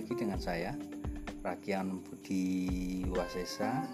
[0.00, 0.72] lagi dengan saya
[1.44, 3.84] Rakian Budi Wasesa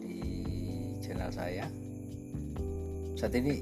[0.00, 0.16] di
[1.04, 1.68] channel saya.
[3.12, 3.60] Saat ini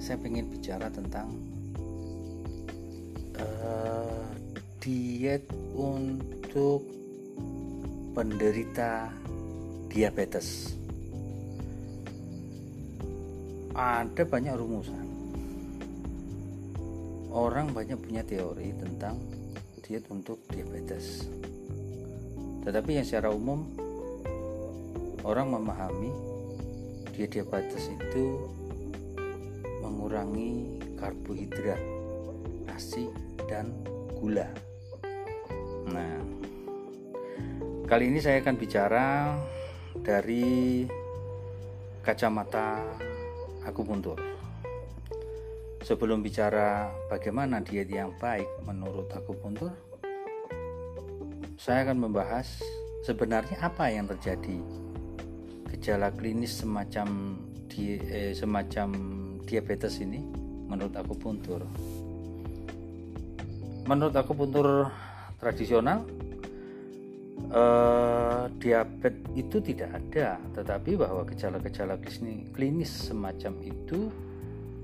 [0.00, 1.36] saya ingin bicara tentang
[3.36, 4.24] uh,
[4.80, 5.44] diet
[5.76, 6.80] untuk
[8.16, 9.12] penderita
[9.92, 10.80] diabetes.
[13.76, 15.06] Ada banyak rumusan.
[17.36, 19.35] Orang banyak punya teori tentang
[19.86, 21.30] diet untuk diabetes
[22.66, 23.62] tetapi yang secara umum
[25.22, 26.10] orang memahami
[27.14, 28.42] diet diabetes itu
[29.86, 31.78] mengurangi karbohidrat,
[32.66, 33.06] nasi
[33.46, 33.70] dan
[34.18, 34.50] gula.
[35.86, 36.18] Nah,
[37.86, 39.38] kali ini saya akan bicara
[40.02, 40.84] dari
[42.02, 42.82] kacamata
[43.62, 44.18] akupuntur.
[45.86, 49.70] Sebelum bicara bagaimana diet yang baik menurut akupuntur,
[51.56, 52.60] saya akan membahas
[53.08, 54.60] sebenarnya apa yang terjadi
[55.72, 58.88] gejala klinis semacam di, eh, semacam
[59.48, 60.20] diabetes ini
[60.68, 61.64] menurut akupuntur.
[63.88, 64.92] Menurut akupuntur
[65.40, 66.04] tradisional
[67.48, 71.96] eh, diabetes itu tidak ada, tetapi bahwa gejala-gejala
[72.52, 74.12] klinis semacam itu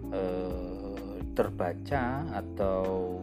[0.08, 0.96] eh,
[1.36, 3.16] terbaca atau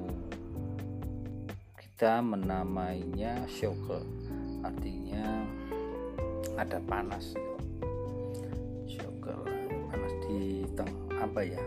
[1.99, 3.75] kita menamainya shock
[4.63, 5.43] artinya
[6.55, 7.35] ada panas.
[8.87, 9.27] Shock
[9.91, 10.87] panas di teng
[11.19, 11.59] apa ya?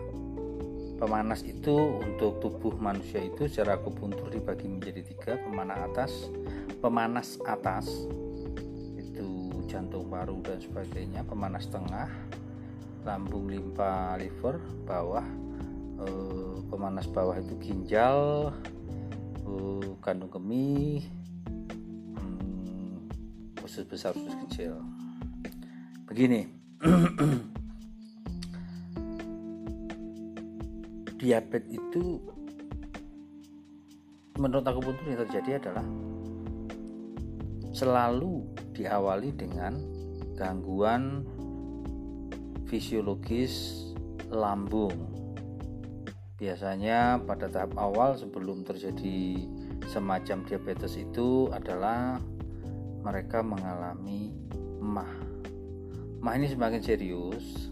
[0.96, 6.12] Pemanas itu untuk tubuh manusia itu secara akupuntur dibagi menjadi tiga pemanas atas
[6.80, 7.92] pemanas atas
[8.96, 12.08] itu jantung paru dan sebagainya pemanas tengah
[13.04, 15.28] lambung limpa liver bawah
[16.00, 18.48] eh, pemanas bawah itu ginjal
[20.02, 21.04] kandung kemih
[22.16, 23.08] hmm,
[23.62, 24.78] usus besar usus kecil.
[26.08, 26.48] Begini
[31.22, 32.18] diabetes itu
[34.40, 35.86] menurut aku pun yang terjadi adalah
[37.70, 38.42] selalu
[38.74, 39.78] diawali dengan
[40.34, 41.22] gangguan
[42.66, 43.86] fisiologis
[44.32, 45.11] lambung
[46.42, 49.46] biasanya pada tahap awal sebelum terjadi
[49.86, 52.18] semacam diabetes itu adalah
[53.06, 54.34] mereka mengalami
[54.82, 55.22] mah.
[56.18, 57.70] Mah ini semakin serius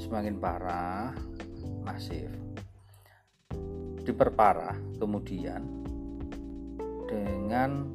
[0.00, 1.12] semakin parah
[1.84, 2.32] masif.
[4.08, 5.60] Diperparah kemudian
[7.04, 7.92] dengan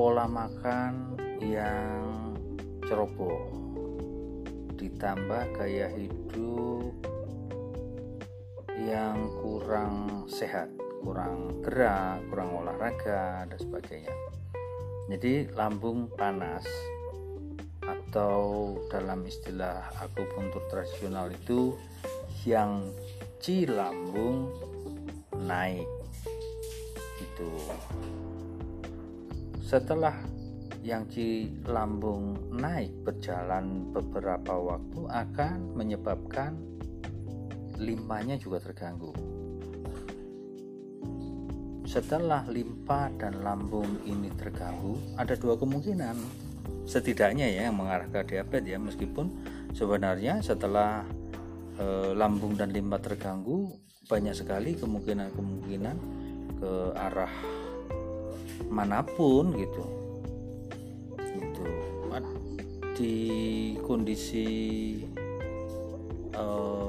[0.00, 1.12] pola makan
[1.44, 2.32] yang
[2.88, 3.52] ceroboh.
[4.80, 7.05] Ditambah gaya hidup
[8.76, 10.68] yang kurang sehat,
[11.00, 14.12] kurang gerak, kurang olahraga dan sebagainya.
[15.08, 16.66] Jadi lambung panas
[17.80, 21.72] atau dalam istilah akupuntur tradisional itu
[22.44, 22.84] yang
[23.40, 24.50] ci lambung
[25.36, 25.86] naik
[27.22, 27.50] itu
[29.62, 30.14] setelah
[30.86, 36.54] yang ci lambung naik berjalan beberapa waktu akan menyebabkan
[37.78, 39.12] limpanya juga terganggu.
[41.86, 46.18] Setelah limpa dan lambung ini terganggu, ada dua kemungkinan.
[46.86, 49.26] Setidaknya ya yang mengarah ke diabetes ya, meskipun
[49.70, 51.06] sebenarnya setelah
[51.78, 53.70] e, lambung dan limpa terganggu
[54.06, 55.96] banyak sekali kemungkinan-kemungkinan
[56.58, 57.32] ke arah
[58.70, 59.84] mana pun gitu.
[61.18, 61.64] Gitu.
[62.96, 63.16] Di
[63.84, 64.48] kondisi
[66.32, 66.85] uh,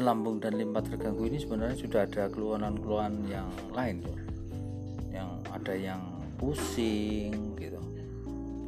[0.00, 4.18] lambung dan limpa terganggu ini sebenarnya sudah ada keluhan-keluhan yang lain tuh
[5.12, 6.02] yang ada yang
[6.40, 7.80] pusing gitu.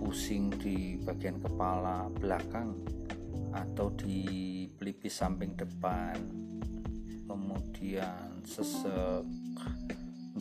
[0.03, 2.77] Pusing di bagian kepala belakang
[3.55, 6.21] atau di pelipis samping depan.
[7.25, 9.25] Kemudian sesek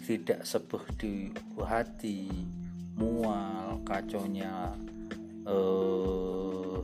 [0.03, 1.31] tidak sebuh di
[1.61, 2.27] hati
[2.99, 4.75] mual kacaunya
[5.47, 6.77] eh,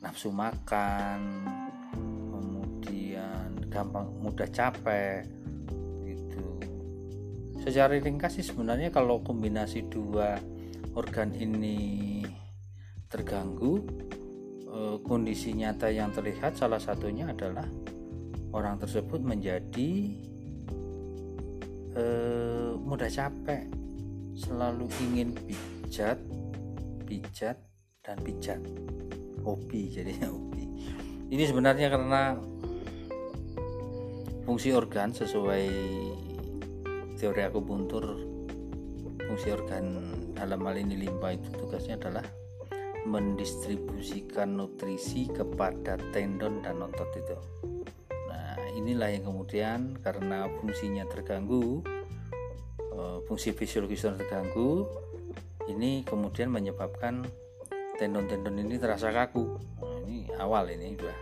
[0.00, 1.20] nafsu makan
[3.74, 5.26] gampang mudah capek
[6.06, 6.46] gitu.
[7.58, 10.38] Secara ringkas sih sebenarnya kalau kombinasi dua
[10.94, 12.22] organ ini
[13.10, 13.82] terganggu
[14.70, 17.66] eh, kondisi nyata yang terlihat salah satunya adalah
[18.54, 19.90] orang tersebut menjadi
[21.98, 23.66] eh, mudah capek
[24.38, 26.22] selalu ingin pijat
[27.06, 27.58] pijat
[28.02, 28.60] dan pijat.
[29.44, 30.64] Hobi jadinya hobi.
[31.28, 32.36] Ini sebenarnya karena
[34.44, 35.66] fungsi organ sesuai
[37.16, 38.04] teori akupuntur
[39.24, 39.84] fungsi organ
[40.36, 42.24] dalam hal ini limpa itu tugasnya adalah
[43.08, 47.36] mendistribusikan nutrisi kepada tendon dan otot itu.
[48.28, 51.84] Nah inilah yang kemudian karena fungsinya terganggu
[52.80, 54.88] eh, fungsi fisiologis terganggu
[55.68, 57.24] ini kemudian menyebabkan
[57.96, 59.56] tendon-tendon ini terasa kaku.
[59.80, 61.18] Nah, ini awal ini sudah.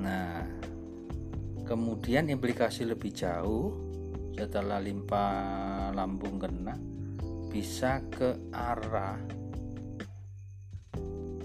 [0.00, 0.29] Nah
[1.70, 3.70] kemudian implikasi lebih jauh
[4.34, 5.26] setelah limpa
[5.94, 6.74] lambung kena
[7.46, 9.14] bisa ke arah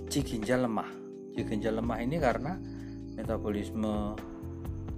[0.09, 0.89] ciginjal lemah.
[1.37, 2.57] Ciginjal lemah ini karena
[3.13, 4.17] metabolisme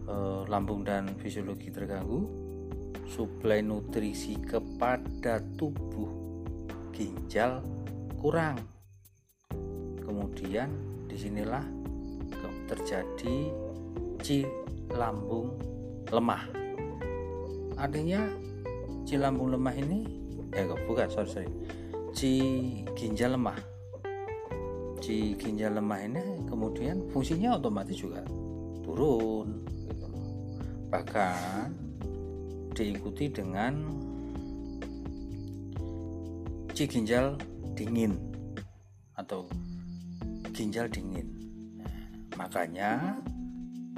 [0.08, 2.24] eh, lambung dan fisiologi terganggu
[3.12, 6.08] suplai nutrisi kepada tubuh
[6.96, 7.60] ginjal
[8.16, 8.64] kurang.
[10.08, 10.72] Kemudian
[11.04, 11.68] di sinilah
[12.68, 13.52] terjadi
[14.24, 15.56] ci lambung
[16.12, 16.44] lemah.
[17.78, 18.24] Artinya
[19.04, 20.00] ci lambung lemah ini
[20.56, 21.50] eh bukan sorry sorry.
[22.16, 22.32] Ci
[22.96, 23.60] ginjal lemah.
[25.04, 28.24] Ci ginjal lemah ini kemudian fungsinya otomatis juga
[28.82, 30.08] turun gitu.
[30.88, 31.76] bahkan
[32.72, 33.74] diikuti dengan
[36.72, 37.36] ci ginjal
[37.76, 38.16] dingin
[39.18, 39.50] atau
[40.54, 41.28] ginjal dingin.
[41.78, 41.94] Nah,
[42.38, 43.18] makanya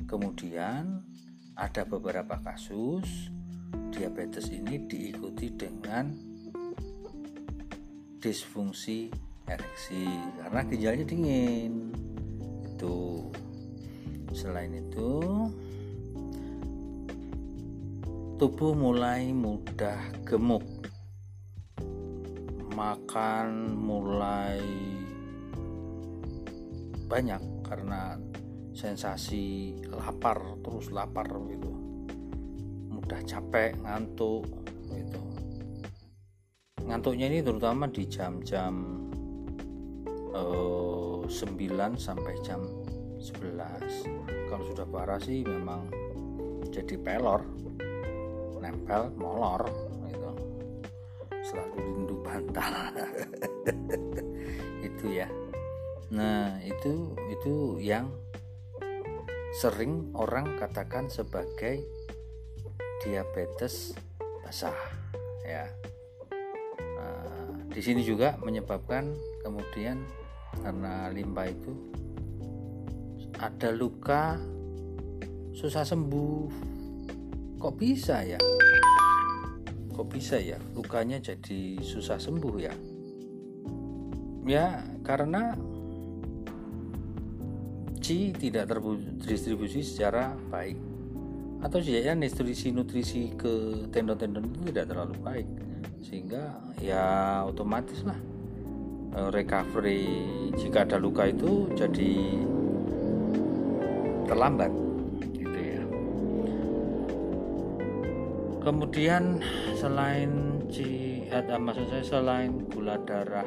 [0.09, 1.05] Kemudian
[1.53, 3.29] ada beberapa kasus
[3.93, 6.09] diabetes ini diikuti dengan
[8.17, 9.13] disfungsi
[9.45, 10.09] ereksi
[10.41, 11.93] karena ginjalnya dingin.
[12.65, 13.29] Itu.
[14.33, 15.21] Selain itu,
[18.41, 20.65] tubuh mulai mudah gemuk.
[22.73, 24.57] Makan mulai
[27.05, 28.17] banyak karena
[28.79, 31.71] sensasi lapar terus lapar gitu.
[32.87, 34.47] Mudah capek ngantuk
[34.95, 35.19] gitu.
[36.87, 39.03] Ngantuknya ini terutama di jam-jam
[40.31, 41.27] eh, 9
[41.99, 42.63] sampai jam
[43.19, 45.91] 11 kalau sudah parah sih memang
[46.71, 47.43] jadi pelor
[48.63, 49.67] nempel molor
[50.07, 50.31] gitu.
[51.43, 52.73] Selalu rindu bantal.
[54.87, 55.27] Itu ya.
[56.09, 58.09] Nah itu itu yang
[59.57, 61.81] sering orang katakan sebagai
[63.01, 63.97] diabetes
[64.45, 64.75] basah
[65.41, 65.65] ya.
[66.77, 69.09] Nah, di sini juga menyebabkan
[69.41, 70.05] kemudian
[70.61, 71.73] karena limpa itu
[73.39, 74.37] ada luka
[75.55, 76.67] susah sembuh.
[77.59, 78.39] Kok bisa ya?
[79.91, 82.73] Kok bisa ya lukanya jadi susah sembuh ya?
[84.47, 85.53] Ya karena
[88.09, 90.81] nutrisi tidak terdistribusi secara baik.
[91.61, 95.47] Atau ya nutrisi-nutrisi ke tendon-tendon itu tidak terlalu baik.
[96.01, 97.05] Sehingga ya
[97.45, 98.17] otomatis lah
[99.13, 100.09] eh, recovery
[100.57, 102.11] jika ada luka itu jadi
[104.25, 104.73] terlambat
[105.37, 105.83] gitu ya.
[108.65, 109.37] Kemudian
[109.77, 110.65] selain
[111.29, 113.45] ada maksud saya selain gula darah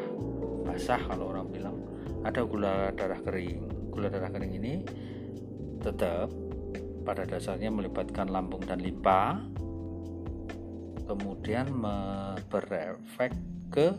[0.63, 1.77] basah kalau orang bilang
[2.23, 4.75] ada gula darah kering gula darah kering ini
[5.85, 6.33] tetap
[7.05, 9.45] pada dasarnya melibatkan lambung dan limpa
[11.05, 11.69] kemudian
[12.49, 13.37] berefek
[13.69, 13.93] ke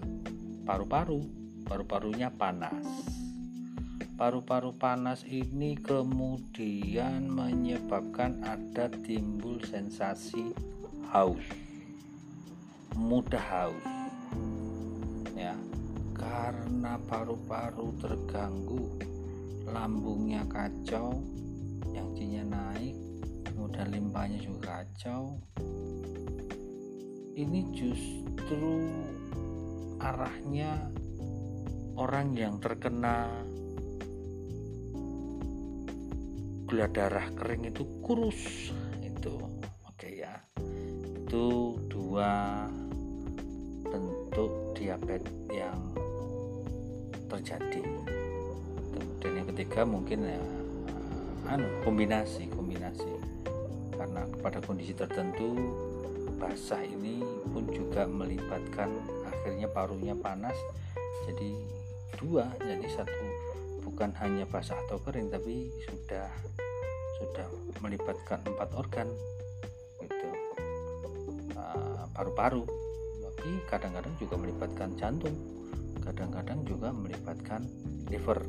[0.65, 1.21] paru-paru.
[1.63, 2.83] Paru-parunya panas.
[4.19, 10.51] Paru-paru panas ini kemudian menyebabkan ada timbul sensasi
[11.13, 11.45] haus.
[12.97, 13.85] Mudah haus.
[15.33, 15.55] Ya
[16.13, 19.12] karena paru-paru terganggu
[19.67, 21.23] lambungnya kacau
[21.93, 22.13] yang
[22.49, 22.95] naik
[23.53, 25.37] kemudian limpahnya juga kacau.
[27.33, 28.89] Ini justru
[29.97, 30.89] arahnya
[31.97, 33.29] orang yang terkena
[36.69, 39.37] gula darah kering itu kurus itu.
[39.85, 40.37] Oke ya.
[41.23, 42.65] Itu dua
[43.85, 45.81] bentuk diabetes yang
[47.29, 47.81] terjadi
[49.21, 50.41] dan yang ketiga mungkin ya
[51.51, 53.11] anu kombinasi kombinasi.
[53.93, 55.55] Karena pada kondisi tertentu
[56.41, 57.23] basah ini
[57.53, 58.89] pun juga melibatkan
[59.23, 60.55] akhirnya parunya panas
[61.29, 61.51] jadi
[62.19, 63.25] dua jadi satu.
[63.83, 66.27] Bukan hanya basah atau kering tapi sudah
[67.21, 67.47] sudah
[67.79, 69.07] melibatkan empat organ
[70.01, 70.29] gitu.
[71.55, 72.65] Ah, paru-paru.
[73.23, 75.35] Tapi kadang-kadang juga melibatkan jantung
[76.03, 77.63] kadang-kadang juga melibatkan
[78.11, 78.43] liver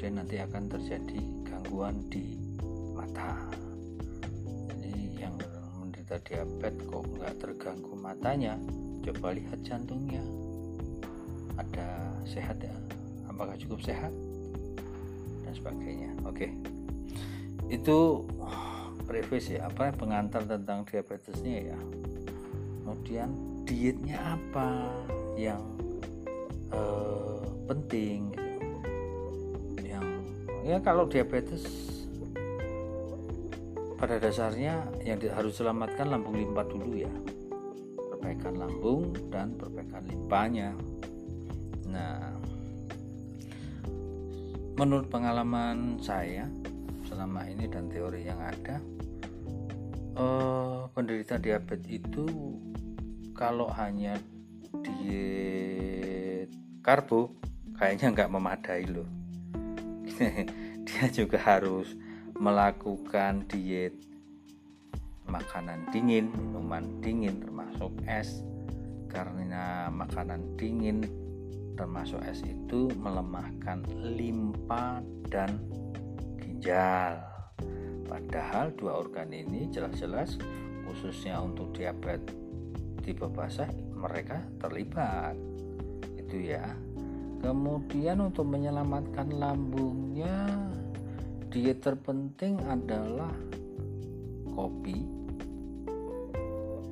[0.00, 2.32] kemudian nanti akan terjadi gangguan di
[2.96, 3.36] mata.
[4.72, 5.36] Jadi yang
[5.76, 8.56] menderita diabetes kok nggak terganggu matanya
[9.04, 10.24] coba lihat jantungnya.
[11.60, 12.72] Ada sehat ya?
[13.28, 14.08] Apakah cukup sehat?
[15.44, 16.16] Dan sebagainya.
[16.24, 16.48] Oke.
[17.68, 18.24] Itu
[19.04, 21.80] preface ya apa pengantar tentang diabetesnya ya.
[22.88, 23.28] Kemudian
[23.68, 24.80] dietnya apa
[25.36, 25.60] yang
[26.72, 28.49] uh, penting gitu.
[30.70, 31.66] Ya kalau diabetes
[33.98, 37.10] pada dasarnya yang harus selamatkan lambung limpa dulu ya.
[38.14, 40.70] Perbaikan lambung dan perbaikan limpanya.
[41.90, 42.38] Nah
[44.78, 46.46] menurut pengalaman saya
[47.04, 48.78] selama ini dan teori yang ada
[50.16, 52.24] uh, penderita diabetes itu
[53.36, 54.16] kalau hanya
[54.80, 56.48] diet
[56.80, 57.34] karbo
[57.76, 59.08] kayaknya nggak memadai loh
[61.00, 61.96] dia juga harus
[62.36, 63.96] melakukan diet
[65.24, 68.44] makanan dingin minuman dingin termasuk es.
[69.08, 71.00] Karena makanan dingin
[71.72, 73.80] termasuk es itu melemahkan
[74.12, 75.00] limpa
[75.32, 75.56] dan
[76.36, 77.16] ginjal.
[78.04, 80.36] Padahal dua organ ini jelas-jelas
[80.84, 82.36] khususnya untuk diabetes
[83.00, 85.32] tipe basah mereka terlibat.
[86.20, 86.76] Itu ya.
[87.40, 90.68] Kemudian untuk menyelamatkan lambungnya
[91.50, 93.34] diet terpenting adalah
[94.54, 95.02] kopi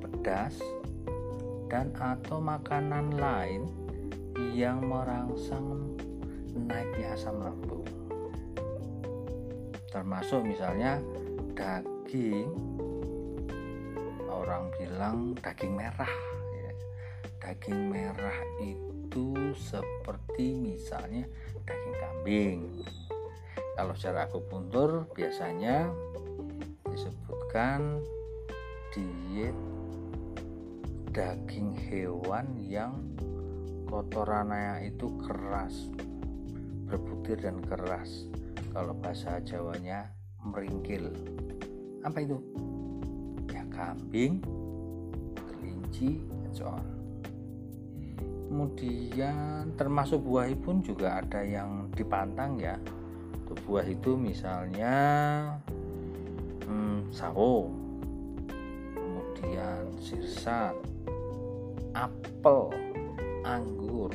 [0.03, 0.59] pedas
[1.71, 3.71] dan atau makanan lain
[4.51, 5.95] yang merangsang
[6.59, 7.87] naiknya asam lambung.
[9.95, 10.99] Termasuk misalnya
[11.55, 12.51] daging.
[14.27, 16.15] Orang bilang daging merah
[16.59, 16.71] ya.
[17.39, 21.23] daging merah itu seperti misalnya
[21.63, 22.59] daging kambing
[23.79, 25.87] kalau secara akupuntur biasanya
[26.83, 28.03] disebutkan
[28.91, 29.55] diet
[31.15, 32.99] daging hewan yang
[33.87, 35.87] kotorannya itu keras
[36.91, 38.27] berbutir dan keras
[38.75, 40.11] kalau bahasa Jawanya
[40.43, 41.15] meringkil
[42.03, 42.35] apa itu
[43.79, 44.43] kambing,
[45.39, 46.83] kelinci, dan so on.
[48.51, 52.75] Kemudian termasuk buah pun juga ada yang dipantang ya.
[53.69, 54.97] Buah itu misalnya
[56.65, 57.69] hmm, sawo,
[58.97, 60.73] kemudian sirsat,
[61.93, 62.73] apel,
[63.45, 64.09] anggur.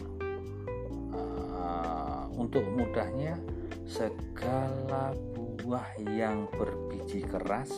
[1.15, 3.39] Uh, untuk mudahnya
[3.87, 7.71] segala buah yang berbiji keras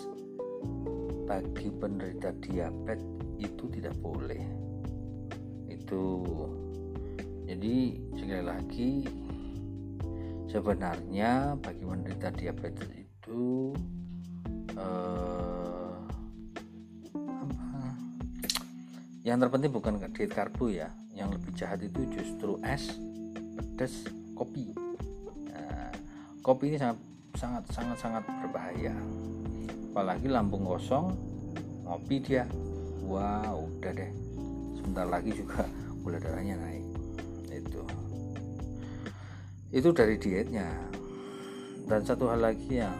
[1.28, 3.04] bagi penderita diabetes
[3.36, 4.40] itu tidak boleh
[5.68, 6.24] itu
[7.44, 7.76] jadi
[8.16, 8.90] sekali lagi
[10.56, 13.76] sebenarnya bagi penderita diabetes itu
[14.72, 15.96] eh,
[19.20, 22.96] yang terpenting bukan diet karbo ya yang lebih jahat itu justru es
[23.56, 24.72] pedas kopi.
[25.52, 25.92] Nah,
[26.40, 27.00] kopi ini sangat
[27.36, 28.96] sangat sangat sangat berbahaya.
[29.92, 31.12] Apalagi lambung kosong
[31.84, 32.48] ngopi dia.
[33.04, 34.12] Wah udah deh.
[34.76, 35.68] Sebentar lagi juga
[36.00, 36.84] gula darahnya naik.
[37.48, 38.05] Itu
[39.70, 40.68] itu dari dietnya.
[41.86, 42.98] Dan satu hal lagi yang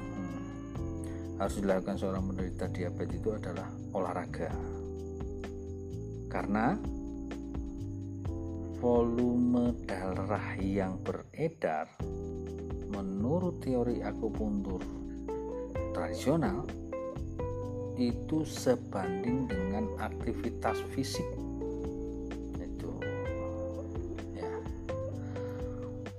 [1.37, 4.51] harus dilakukan seorang penderita diabetes itu adalah olahraga.
[6.31, 6.79] Karena
[8.79, 11.91] volume darah yang beredar
[12.93, 14.81] menurut teori akupuntur
[15.97, 16.63] tradisional
[17.97, 21.25] itu sebanding dengan aktivitas fisik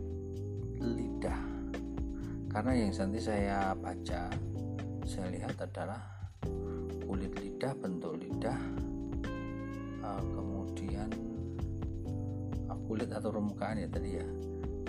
[0.82, 1.38] lidah.
[2.50, 4.26] Karena yang nanti saya baca
[5.06, 6.02] saya lihat adalah
[7.06, 8.58] kulit lidah bentuk lidah
[10.02, 11.14] uh, kemudian
[12.66, 14.26] uh, kulit atau permukaan ya tadi ya.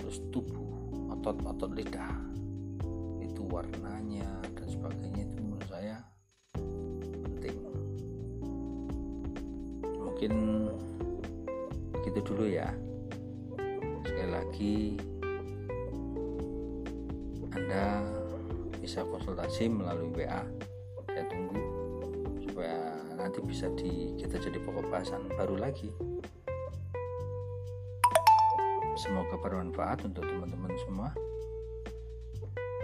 [0.02, 2.18] Terus tubuh otot-otot lidah.
[3.22, 5.25] Itu warnanya dan sebagainya
[10.16, 10.72] mungkin
[11.92, 12.72] begitu dulu ya.
[14.00, 14.76] Sekali lagi
[17.52, 18.00] Anda
[18.80, 20.40] bisa konsultasi melalui WA
[21.04, 21.60] saya tunggu
[22.48, 25.92] supaya nanti bisa di kita jadi pokok bahasan baru lagi.
[28.96, 31.12] Semoga bermanfaat untuk teman-teman semua.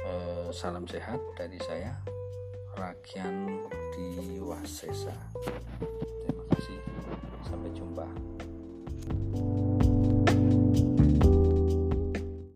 [0.04, 1.96] Eh, salam sehat dari saya
[2.76, 3.64] Rakian
[3.96, 5.16] di Wasesa